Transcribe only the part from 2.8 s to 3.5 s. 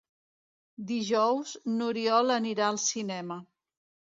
cinema.